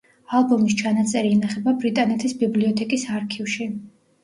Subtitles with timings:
[0.37, 3.71] ალბომის ჩანაწერი ინახება ბრიტანეთის ბიბლიოთეკის არქივში.